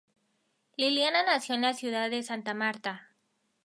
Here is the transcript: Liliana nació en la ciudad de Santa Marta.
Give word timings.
Liliana 0.77 1.21
nació 1.21 1.53
en 1.53 1.61
la 1.61 1.75
ciudad 1.75 2.09
de 2.09 2.23
Santa 2.23 2.55
Marta. 2.55 3.09